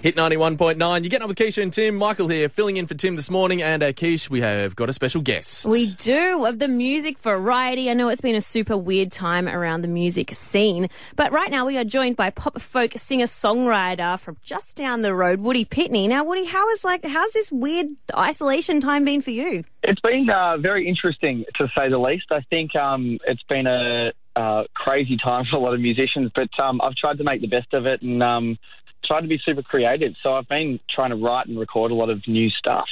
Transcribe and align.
Hit 0.00 0.14
91.9. 0.14 0.78
You're 0.78 1.00
getting 1.08 1.22
up 1.22 1.28
with 1.28 1.36
Keisha 1.36 1.60
and 1.60 1.72
Tim. 1.72 1.96
Michael 1.96 2.28
here, 2.28 2.48
filling 2.48 2.76
in 2.76 2.86
for 2.86 2.94
Tim 2.94 3.16
this 3.16 3.28
morning. 3.28 3.62
And 3.62 3.82
uh, 3.82 3.92
Keish, 3.92 4.30
we 4.30 4.40
have 4.42 4.76
got 4.76 4.88
a 4.88 4.92
special 4.92 5.20
guest. 5.20 5.66
We 5.66 5.90
do 5.90 6.44
of 6.44 6.60
the 6.60 6.68
music 6.68 7.18
variety. 7.18 7.90
I 7.90 7.94
know 7.94 8.08
it's 8.08 8.20
been 8.20 8.36
a 8.36 8.40
super 8.40 8.76
weird 8.76 9.10
time 9.10 9.48
around 9.48 9.82
the 9.82 9.88
music 9.88 10.32
scene, 10.34 10.88
but 11.16 11.32
right 11.32 11.50
now 11.50 11.66
we 11.66 11.76
are 11.78 11.82
joined 11.82 12.14
by 12.14 12.30
pop 12.30 12.60
folk 12.60 12.92
singer 12.94 13.24
songwriter 13.24 14.20
from 14.20 14.36
just 14.40 14.76
down 14.76 15.02
the 15.02 15.12
road, 15.12 15.40
Woody 15.40 15.64
Pitney. 15.64 16.08
Now, 16.08 16.22
Woody, 16.22 16.44
how 16.44 16.70
is 16.70 16.84
like 16.84 17.04
how's 17.04 17.32
this 17.32 17.50
weird 17.50 17.88
isolation 18.16 18.80
time 18.80 19.04
been 19.04 19.20
for 19.20 19.32
you? 19.32 19.64
It's 19.82 20.00
been 20.00 20.30
uh, 20.30 20.58
very 20.58 20.86
interesting 20.86 21.44
to 21.56 21.66
say 21.76 21.88
the 21.88 21.98
least. 21.98 22.26
I 22.30 22.42
think 22.50 22.76
um, 22.76 23.18
it's 23.26 23.42
been 23.48 23.66
a 23.66 24.12
uh, 24.36 24.62
crazy 24.74 25.16
time 25.16 25.46
for 25.50 25.56
a 25.56 25.60
lot 25.60 25.74
of 25.74 25.80
musicians, 25.80 26.30
but 26.36 26.50
um, 26.62 26.80
I've 26.80 26.94
tried 26.94 27.18
to 27.18 27.24
make 27.24 27.40
the 27.40 27.48
best 27.48 27.74
of 27.74 27.86
it 27.86 28.00
and 28.02 28.22
um, 28.22 28.58
tried 29.04 29.22
to 29.22 29.28
be 29.28 29.40
super 29.44 29.62
creative. 29.62 30.14
So 30.22 30.34
I've 30.34 30.48
been 30.48 30.80
trying 30.90 31.10
to 31.10 31.16
write 31.16 31.46
and 31.46 31.58
record 31.58 31.90
a 31.90 31.94
lot 31.94 32.10
of 32.10 32.26
new 32.26 32.50
stuff. 32.50 32.88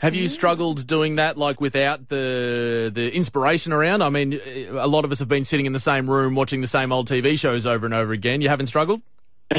Have 0.00 0.14
you 0.14 0.28
struggled 0.28 0.86
doing 0.86 1.16
that, 1.16 1.38
like 1.38 1.60
without 1.60 2.08
the 2.08 2.90
the 2.92 3.14
inspiration 3.14 3.72
around? 3.72 4.02
I 4.02 4.10
mean, 4.10 4.40
a 4.70 4.86
lot 4.86 5.04
of 5.04 5.12
us 5.12 5.20
have 5.20 5.28
been 5.28 5.44
sitting 5.44 5.66
in 5.66 5.72
the 5.72 5.78
same 5.78 6.10
room 6.10 6.34
watching 6.34 6.60
the 6.60 6.66
same 6.66 6.92
old 6.92 7.08
TV 7.08 7.38
shows 7.38 7.64
over 7.64 7.86
and 7.86 7.94
over 7.94 8.12
again. 8.12 8.40
You 8.40 8.48
haven't 8.48 8.66
struggled? 8.66 9.00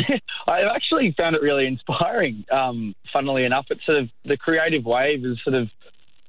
I've 0.47 0.65
actually 0.65 1.15
found 1.17 1.35
it 1.35 1.41
really 1.41 1.65
inspiring. 1.65 2.45
Um, 2.51 2.95
funnily 3.11 3.45
enough, 3.45 3.67
it's 3.69 3.85
sort 3.85 3.97
of 3.97 4.09
the 4.23 4.37
creative 4.37 4.85
wave 4.85 5.25
is 5.25 5.39
sort 5.43 5.55
of 5.55 5.69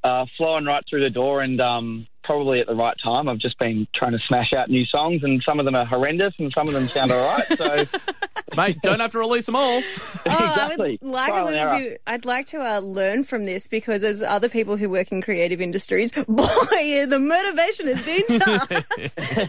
uh, 0.04 0.24
flowing 0.36 0.64
right 0.64 0.84
through 0.88 1.02
the 1.02 1.10
door, 1.10 1.42
and 1.42 1.60
um, 1.60 2.06
probably 2.26 2.60
at 2.60 2.66
the 2.66 2.74
right 2.74 2.96
time. 3.02 3.28
I've 3.28 3.38
just 3.38 3.58
been 3.58 3.86
trying 3.94 4.12
to 4.12 4.18
smash 4.26 4.52
out 4.52 4.68
new 4.68 4.84
songs, 4.86 5.22
and 5.22 5.42
some 5.46 5.58
of 5.60 5.64
them 5.64 5.76
are 5.76 5.86
horrendous, 5.86 6.34
and 6.38 6.52
some 6.52 6.66
of 6.66 6.74
them 6.74 6.88
sound 6.88 7.12
all 7.12 7.24
right. 7.24 7.46
So, 7.56 7.86
Mate, 8.56 8.78
don't 8.82 9.00
have 9.00 9.12
to 9.12 9.18
release 9.18 9.46
them 9.46 9.56
all. 9.56 9.82
Oh, 10.26 10.30
I 10.30 10.74
would 10.76 10.78
like 11.02 11.28
Trial 11.28 11.46
and 11.46 11.56
little 11.56 11.90
bit. 11.90 12.02
I'd 12.06 12.24
like 12.24 12.46
to 12.46 12.58
uh, 12.58 12.80
learn 12.80 13.24
from 13.24 13.44
this 13.44 13.68
because 13.68 14.02
as 14.02 14.22
other 14.22 14.48
people 14.48 14.76
who 14.76 14.90
work 14.90 15.12
in 15.12 15.22
creative 15.22 15.60
industries, 15.60 16.10
boy, 16.28 17.06
the 17.06 17.18
motivation 17.20 17.86
has 17.86 18.04
been 18.04 18.40
tough. 18.40 18.68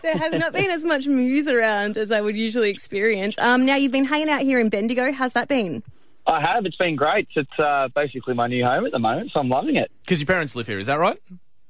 there 0.02 0.18
has 0.18 0.34
not 0.34 0.54
been 0.54 0.70
as 0.70 0.84
much 0.84 1.08
muse 1.08 1.48
around 1.48 1.98
as 1.98 2.12
I 2.12 2.22
would 2.22 2.38
usually 2.38 2.70
experience. 2.70 3.36
Um, 3.40 3.66
now 3.66 3.76
you've 3.76 3.92
been 3.92 4.06
hanging 4.06 4.30
out 4.30 4.42
here 4.42 4.60
in 4.60 4.70
Bendigo. 4.70 5.12
How's 5.12 5.34
that 5.34 5.48
been? 5.48 5.84
I 6.28 6.42
have. 6.42 6.66
It's 6.66 6.76
been 6.76 6.96
great. 6.96 7.28
It's 7.36 7.60
uh, 7.60 7.88
basically 7.96 8.34
my 8.34 8.48
new 8.48 8.64
home 8.64 8.86
at 8.86 8.92
the 8.92 9.00
moment, 9.00 9.32
so 9.34 9.40
I'm 9.40 9.50
loving 9.50 9.78
it. 9.78 9.90
Because 10.04 10.20
your 10.20 10.28
parents 10.28 10.56
live 10.56 10.68
here, 10.68 10.78
is 10.78 10.88
that 10.88 11.00
right? 11.00 11.20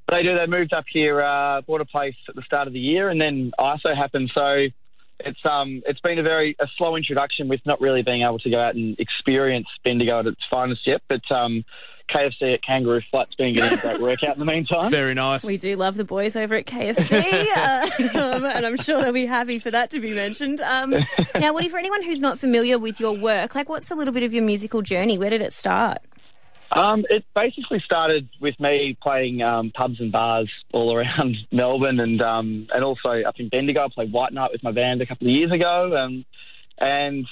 They 0.10 0.24
do. 0.24 0.38
They 0.38 0.48
moved 0.48 0.74
up 0.74 0.86
here, 0.92 1.22
uh, 1.22 1.62
bought 1.62 1.82
a 1.82 1.86
place 1.86 2.16
at 2.30 2.36
the 2.36 2.42
start 2.44 2.68
of 2.68 2.74
the 2.74 2.80
year, 2.80 3.10
and 3.10 3.20
then 3.20 3.52
ISO 3.60 3.96
happened. 3.96 4.32
So 4.34 4.68
it's 5.20 5.40
um 5.50 5.82
it's 5.86 6.00
been 6.00 6.20
a 6.20 6.24
very 6.24 6.56
a 6.60 6.68
slow 6.78 6.96
introduction 6.96 7.48
with 7.48 7.62
not 7.66 7.82
really 7.82 8.04
being 8.04 8.22
able 8.22 8.40
to 8.40 8.50
go 8.50 8.60
out 8.60 8.76
and 8.76 8.98
experience 9.00 9.68
Bendigo 9.84 10.20
at 10.20 10.28
its 10.28 10.42
finest 10.50 10.86
yet. 10.86 11.02
But 11.10 11.30
um, 11.32 11.66
KFC 12.10 12.54
at 12.54 12.64
Kangaroo 12.64 13.02
Flat's 13.12 13.36
been 13.36 13.54
getting 13.54 13.78
a 13.78 13.82
great 13.82 14.00
workout 14.00 14.34
in 14.34 14.40
the 14.40 14.46
meantime. 14.46 14.92
Very 14.92 15.14
nice. 15.14 15.44
We 15.44 15.58
do 15.58 15.76
love 15.76 15.96
the 15.96 16.06
boys 16.06 16.36
over 16.36 16.56
at 16.56 16.66
KFC, 16.66 17.48
uh, 17.58 18.18
um, 18.18 18.46
and 18.46 18.66
I'm 18.66 18.78
sure 18.78 19.02
they'll 19.02 19.12
be 19.12 19.26
happy 19.26 19.60
for 19.60 19.72
that 19.72 19.92
to 19.92 20.00
be 20.00 20.14
mentioned. 20.14 20.62
Um, 20.62 20.96
now, 21.36 21.54
Woody, 21.54 21.70
for 21.70 21.78
anyone 21.78 22.04
who's 22.04 22.22
not 22.22 22.40
familiar 22.40 22.80
with 22.80 23.00
your 23.00 23.12
work, 23.12 23.56
like, 23.56 23.68
what's 23.68 23.92
a 23.92 23.96
little 23.96 24.14
bit 24.14 24.24
of 24.24 24.34
your 24.34 24.44
musical 24.44 24.82
journey? 24.82 25.18
Where 25.18 25.30
did 25.30 25.42
it 25.42 25.54
start? 25.54 26.00
Um, 26.72 27.06
it 27.10 27.24
basically 27.34 27.80
started 27.80 28.28
with 28.42 28.60
me 28.60 28.98
playing 29.02 29.42
um, 29.42 29.72
pubs 29.72 30.00
and 30.00 30.12
bars 30.12 30.52
all 30.74 30.94
around 30.96 31.38
Melbourne, 31.52 32.00
and 32.00 32.22
um, 32.22 32.68
and 32.74 32.84
also 32.84 33.22
up 33.26 33.40
in 33.40 33.50
Bendigo. 33.50 33.86
I 33.86 33.88
played 33.94 34.12
White 34.12 34.34
Night 34.34 34.52
with 34.52 34.64
my 34.64 34.72
band 34.72 35.02
a 35.02 35.06
couple 35.06 35.28
of 35.28 35.34
years 35.34 35.52
ago, 35.52 35.98
um, 35.98 36.26
and 36.78 37.26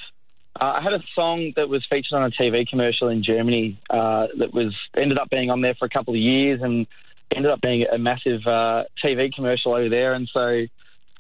uh, 0.60 0.74
I 0.78 0.82
had 0.82 0.94
a 0.94 1.04
song 1.14 1.54
that 1.58 1.68
was 1.68 1.86
featured 1.90 2.14
on 2.14 2.24
a 2.24 2.32
TV 2.32 2.68
commercial 2.68 3.10
in 3.10 3.24
Germany 3.24 3.80
uh, 3.90 4.28
that 4.40 4.54
was 4.54 4.74
ended 4.96 5.20
up 5.20 5.30
being 5.30 5.50
on 5.50 5.62
there 5.62 5.76
for 5.76 5.86
a 5.86 5.90
couple 5.90 6.14
of 6.14 6.20
years, 6.20 6.62
and 6.62 6.88
ended 7.36 7.52
up 7.52 7.60
being 7.60 7.86
a 7.92 7.98
massive 7.98 8.42
uh, 8.48 8.86
TV 9.04 9.34
commercial 9.34 9.74
over 9.74 9.90
there. 9.90 10.14
And 10.14 10.30
so, 10.32 10.66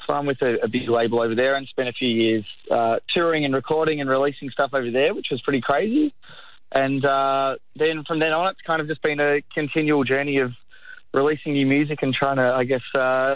I'm 0.08 0.26
with 0.26 0.42
a, 0.42 0.64
a 0.64 0.68
big 0.70 0.88
label 0.88 1.20
over 1.20 1.36
there, 1.36 1.56
and 1.56 1.68
spent 1.68 1.90
a 1.90 1.94
few 1.94 2.08
years 2.08 2.46
uh, 2.72 2.98
touring 3.14 3.44
and 3.44 3.54
recording 3.54 4.00
and 4.00 4.10
releasing 4.10 4.52
stuff 4.52 4.70
over 4.74 4.90
there, 4.90 5.14
which 5.14 5.28
was 5.32 5.42
pretty 5.42 5.62
crazy. 5.62 6.14
And 6.72 7.06
uh, 7.06 7.56
then 7.76 8.04
from 8.06 8.20
then 8.20 8.32
on, 8.34 8.50
it's 8.50 8.62
kind 8.66 8.82
of 8.82 8.88
just 8.88 9.02
been 9.02 9.20
a 9.20 9.42
continual 9.54 10.04
journey 10.04 10.40
of 10.40 10.52
releasing 11.14 11.54
new 11.54 11.66
music 11.66 12.00
and 12.02 12.14
trying 12.14 12.36
to, 12.38 12.44
I 12.54 12.64
guess, 12.66 12.82
uh, 12.94 13.36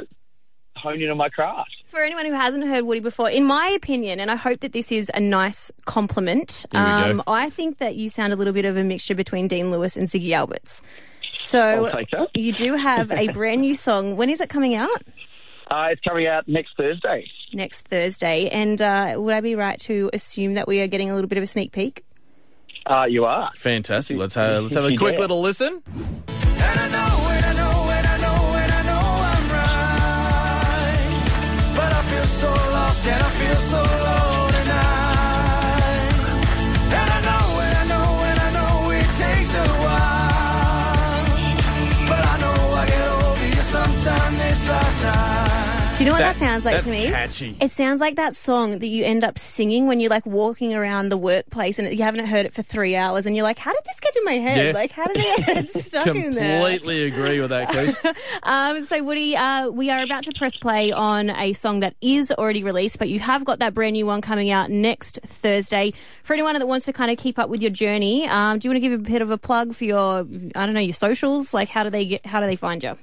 hone 0.76 1.02
in 1.02 1.10
on 1.10 1.18
my 1.18 1.30
craft. 1.30 1.70
For 1.90 2.02
anyone 2.02 2.26
who 2.26 2.34
hasn't 2.34 2.66
heard 2.68 2.84
Woody 2.86 3.00
before, 3.00 3.30
in 3.30 3.46
my 3.46 3.68
opinion, 3.70 4.20
and 4.20 4.30
I 4.30 4.36
hope 4.36 4.60
that 4.62 4.74
this 4.74 4.92
is 4.92 5.10
a 5.14 5.20
nice 5.20 5.72
compliment, 5.86 6.66
Here 6.72 6.82
we 6.84 6.90
go. 6.90 7.10
um, 7.12 7.24
I 7.28 7.50
think 7.50 7.78
that 7.78 7.96
you 7.96 8.10
sound 8.10 8.34
a 8.34 8.36
little 8.36 8.54
bit 8.54 8.66
of 8.66 8.76
a 8.78 8.84
mixture 8.84 9.16
between 9.16 9.48
Dean 9.48 9.72
Lewis 9.72 9.96
and 9.96 10.08
Ziggy 10.08 10.32
Alberts. 10.32 10.82
So 11.32 11.86
I'll 11.86 11.92
take 11.92 12.10
that. 12.12 12.36
you 12.36 12.52
do 12.54 12.76
have 12.76 13.12
a 13.12 13.28
brand 13.34 13.62
new 13.62 13.76
song. 13.76 14.18
When 14.18 14.30
is 14.30 14.42
it 14.42 14.50
coming 14.50 14.76
out? 14.76 15.04
Uh, 15.72 15.90
it's 15.92 16.02
coming 16.02 16.26
out 16.28 16.48
next 16.48 16.72
Thursday. 16.76 17.30
Next 17.54 17.88
Thursday. 17.88 18.50
And 18.50 18.82
uh, 18.82 19.14
would 19.18 19.34
I 19.36 19.42
be 19.42 19.56
right 19.56 19.80
to 19.82 20.10
assume 20.14 20.56
that 20.56 20.68
we 20.68 20.82
are 20.82 20.88
getting 20.88 21.12
a 21.12 21.14
little 21.16 21.28
bit 21.28 21.38
of 21.38 21.44
a 21.44 21.48
sneak 21.48 21.72
peek? 21.72 22.04
Uh, 22.90 23.06
you 23.06 23.24
are. 23.24 23.52
Fantastic. 23.56 24.18
Let's 24.18 24.34
have, 24.34 24.64
let's 24.64 24.76
have 24.76 24.86
a 24.86 24.96
quick 24.96 25.14
dare. 25.14 25.22
little 25.22 25.42
listen. 25.42 25.84
And 25.88 27.00
Do 46.00 46.06
you 46.06 46.12
know 46.12 46.16
what 46.16 46.20
that, 46.20 46.34
That- 46.36 46.40
sounds 46.40 46.64
like 46.64 46.82
to 46.84 46.90
me? 46.90 47.08
catchy. 47.08 47.58
It 47.60 47.72
sounds 47.74 48.00
like 48.00 48.16
that 48.16 48.34
song 48.34 48.80
that 48.80 48.88
you 48.88 49.04
end 49.04 49.26
up 49.26 49.38
singing 49.38 49.86
when 49.86 50.00
you're 50.00 50.10
like 50.10 50.26
walking 50.26 50.74
around 50.74 51.10
the 51.10 51.18
workplace 51.18 51.78
and 51.78 51.92
you 51.92 52.06
haven't 52.06 52.26
heard 52.26 52.46
it 52.46 52.54
for 52.54 52.62
three 52.62 52.96
hours 52.96 53.26
and 53.26 53.36
you're 53.36 53.44
like, 53.44 53.60
how 53.60 53.74
did 53.74 53.84
this 53.84 54.00
get 54.00 54.16
in 54.16 54.24
my 54.24 54.36
head? 54.36 54.68
Yeah. 54.68 54.72
Like, 54.72 54.94
how 54.94 55.06
did 55.08 55.18
it 55.20 55.46
get 55.46 55.68
stuck 55.86 56.08
in 56.08 56.32
there? 56.32 56.62
Completely 56.62 57.04
agree 57.04 57.42
with 57.42 57.50
that, 57.50 57.68
Keish. 57.70 58.16
Um, 58.44 58.86
so, 58.86 59.04
Woody, 59.04 59.36
uh, 59.36 59.68
we 59.70 59.90
are 59.90 60.02
about 60.02 60.24
to 60.24 60.32
press 60.38 60.56
play 60.56 60.94
on 60.94 61.32
a 61.32 61.52
song 61.52 61.82
that 61.82 61.96
is 62.00 62.32
already 62.32 62.64
released, 62.64 62.98
but 62.98 63.10
you 63.10 63.20
have 63.20 63.44
got 63.44 63.60
that 63.60 63.74
brand 63.74 63.94
new 63.94 64.06
one 64.06 64.22
coming 64.22 64.50
out 64.52 64.72
next 64.72 65.20
Thursday. 65.26 65.92
For 66.24 66.34
anyone 66.34 66.58
that 66.58 66.66
wants 66.66 66.86
to 66.86 66.94
kind 66.94 67.12
of 67.12 67.18
keep 67.18 67.38
up 67.38 67.50
with 67.50 67.62
your 67.62 67.72
journey, 67.72 68.26
um, 68.30 68.58
do 68.60 68.68
you 68.68 68.72
want 68.72 68.82
to 68.82 68.90
give 68.90 68.94
a 68.94 69.04
bit 69.04 69.22
of 69.22 69.32
a 69.32 69.38
plug 69.38 69.76
for 69.76 69.84
your, 69.84 70.20
I 70.56 70.66
don't 70.66 70.74
know, 70.74 70.80
your 70.80 70.94
socials? 70.94 71.54
Like, 71.54 71.68
how 71.68 71.84
do 71.84 71.90
they 71.90 72.06
get? 72.06 72.26
How 72.26 72.40
do 72.40 72.46
they 72.48 72.56
find 72.56 72.82
you? 72.82 72.98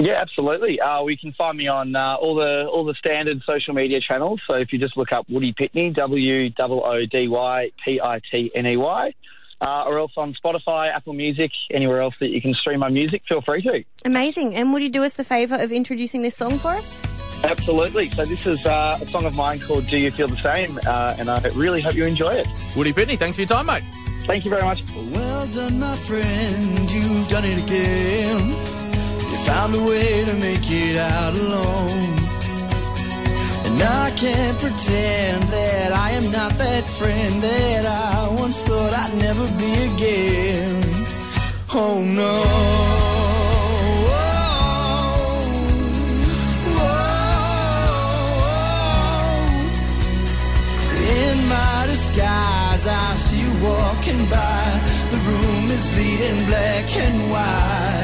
Yeah, 0.00 0.20
absolutely. 0.20 0.80
Uh, 0.80 1.02
we 1.02 1.16
can 1.16 1.32
find 1.32 1.58
me 1.58 1.66
on 1.66 1.96
uh, 1.96 2.14
all 2.20 2.36
the 2.36 2.68
all 2.72 2.84
the 2.84 2.94
standard 2.94 3.42
social 3.44 3.74
media 3.74 4.00
channels. 4.00 4.40
So 4.46 4.54
if 4.54 4.72
you 4.72 4.78
just 4.78 4.96
look 4.96 5.10
up 5.12 5.28
Woody 5.28 5.52
Pitney, 5.52 5.92
W 5.94 6.50
O 6.58 6.80
O 6.82 7.06
D 7.06 7.26
Y 7.26 7.70
P 7.84 8.00
I 8.00 8.20
T 8.30 8.50
N 8.54 8.66
E 8.66 8.76
Y, 8.76 9.14
uh, 9.60 9.84
or 9.86 9.98
else 9.98 10.12
on 10.16 10.34
Spotify, 10.34 10.94
Apple 10.94 11.14
Music, 11.14 11.50
anywhere 11.72 12.00
else 12.00 12.14
that 12.20 12.28
you 12.28 12.40
can 12.40 12.54
stream 12.54 12.78
my 12.78 12.88
music, 12.88 13.22
feel 13.28 13.40
free 13.40 13.60
to. 13.62 13.82
Amazing. 14.04 14.54
And 14.54 14.72
would 14.72 14.82
you 14.82 14.88
do 14.88 15.02
us 15.02 15.14
the 15.14 15.24
favour 15.24 15.56
of 15.56 15.72
introducing 15.72 16.22
this 16.22 16.36
song 16.36 16.60
for 16.60 16.68
us? 16.68 17.02
Absolutely. 17.42 18.10
So 18.10 18.24
this 18.24 18.46
is 18.46 18.64
uh, 18.66 18.98
a 19.00 19.06
song 19.06 19.24
of 19.24 19.34
mine 19.34 19.58
called 19.58 19.88
"Do 19.88 19.98
You 19.98 20.12
Feel 20.12 20.28
the 20.28 20.36
Same," 20.36 20.78
uh, 20.86 21.16
and 21.18 21.28
I 21.28 21.40
really 21.56 21.80
hope 21.80 21.94
you 21.94 22.04
enjoy 22.04 22.34
it. 22.34 22.46
Woody 22.76 22.92
Pitney, 22.92 23.18
thanks 23.18 23.36
for 23.36 23.42
your 23.42 23.48
time, 23.48 23.66
mate. 23.66 23.82
Thank 24.26 24.44
you 24.44 24.50
very 24.50 24.62
much. 24.62 24.82
Well 25.12 25.46
done, 25.48 25.80
my 25.80 25.96
friend, 25.96 26.90
you've 26.90 27.28
done 27.28 27.44
it 27.44 27.62
again. 27.64 28.67
Found 29.48 29.74
a 29.74 29.82
way 29.82 30.24
to 30.26 30.34
make 30.34 30.70
it 30.70 30.96
out 30.98 31.32
alone. 31.32 32.18
And 33.66 33.82
I 33.82 34.10
can't 34.14 34.58
pretend 34.58 35.42
that 35.44 35.90
I 35.90 36.10
am 36.18 36.30
not 36.30 36.52
that 36.58 36.84
friend 36.84 37.34
that 37.42 37.84
I 37.86 38.28
once 38.42 38.60
thought 38.62 38.92
I'd 38.92 39.14
never 39.16 39.46
be 39.62 39.72
again. 39.90 40.82
Oh 41.72 41.98
no. 42.20 42.34
In 51.24 51.36
my 51.48 51.86
disguise, 51.86 52.86
I 52.86 53.10
see 53.12 53.40
you 53.40 53.52
walking 53.64 54.22
by. 54.28 54.64
The 55.12 55.20
room 55.28 55.70
is 55.70 55.86
bleeding 55.92 56.44
black 56.46 56.88
and 56.96 57.30
white. 57.32 57.97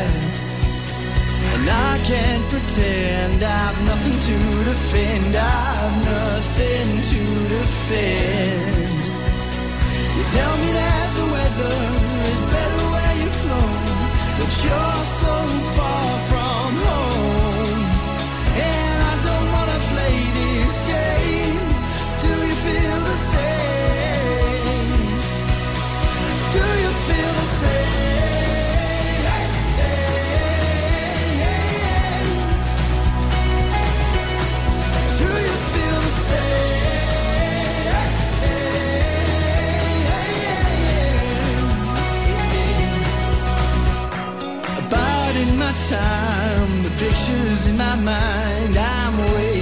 And 1.55 1.71
I 1.71 1.99
can't 1.99 2.51
pretend 2.51 3.43
I've 3.43 3.81
nothing 3.85 4.19
to 4.29 4.65
defend. 4.65 5.37
I've 5.37 5.97
nothing 6.05 6.89
to 7.11 7.21
defend. 7.55 9.01
You 10.17 10.25
tell 10.35 10.55
me 10.63 10.69
that 10.79 10.84
time. 45.91 46.83
The 46.83 46.91
pictures 46.91 47.67
in 47.67 47.77
my 47.77 47.97
mind, 47.97 48.77
I'm 48.77 49.17
waiting 49.35 49.54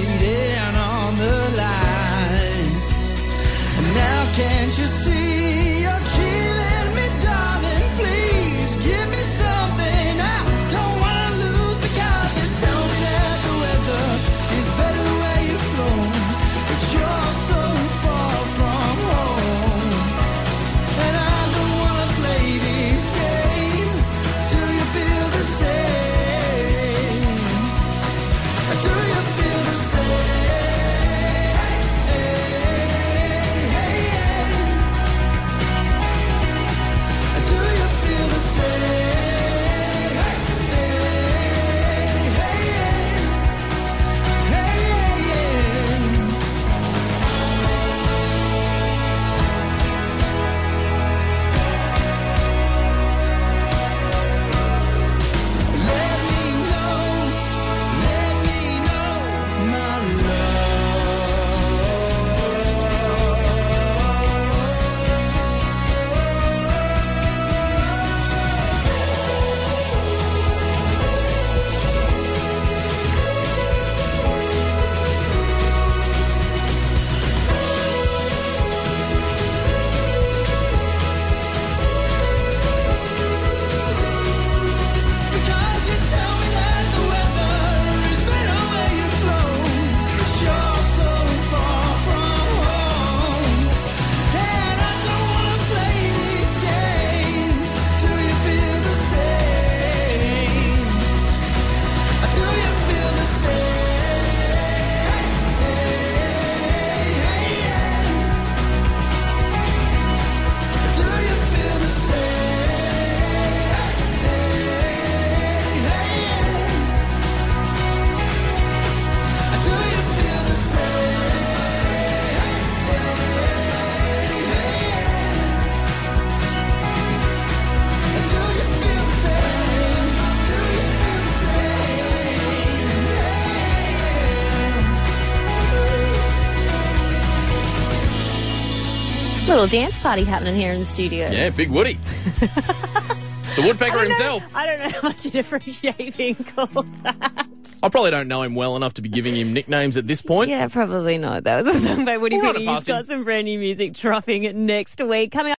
Little 139.63 139.79
dance 139.79 139.97
party 139.99 140.25
happening 140.25 140.55
here 140.57 140.73
in 140.73 140.79
the 140.81 140.85
studio. 140.85 141.25
Yeah, 141.31 141.49
Big 141.49 141.69
Woody. 141.71 141.93
the 142.41 143.63
woodpecker 143.65 143.97
I 143.97 144.07
don't 144.07 144.09
know- 144.09 144.09
himself. 144.09 144.43
I 144.53 144.65
don't 144.65 144.79
know 144.79 144.89
how 144.89 145.07
much 145.07 145.23
you'd 145.23 145.35
appreciate 145.37 146.17
being 146.17 146.35
called 146.55 146.85
that. 147.03 147.47
I 147.81 147.89
probably 147.89 148.11
don't 148.11 148.27
know 148.27 148.41
him 148.43 148.55
well 148.55 148.75
enough 148.75 148.93
to 148.95 149.01
be 149.01 149.09
giving 149.09 149.35
him 149.35 149.53
nicknames 149.53 149.95
at 149.97 150.07
this 150.07 150.21
point. 150.21 150.49
Yeah, 150.49 150.67
probably 150.67 151.17
not. 151.17 151.43
That 151.45 151.63
was 151.63 151.75
a 151.75 151.79
song 151.79 152.03
by 152.05 152.17
Woody 152.17 152.35
We'll 152.37 152.45
run 152.45 152.55
Penny. 152.55 152.67
it 152.67 152.75
He's 152.75 152.83
got 152.85 153.05
some 153.05 153.23
brand 153.25 153.43
new 153.45 153.59
music 153.59 153.93
dropping 153.93 154.65
next 154.65 155.01
week. 155.01 155.31
Coming 155.31 155.47
up. 155.47 155.51